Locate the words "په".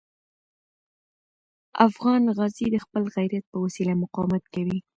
3.51-3.57